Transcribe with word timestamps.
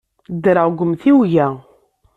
Ddreɣ 0.35 0.67
deg 0.69 0.79
umtiweg-a. 0.83 1.47